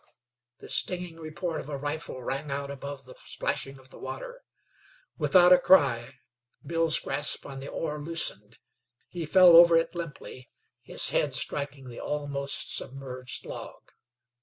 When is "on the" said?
7.45-7.69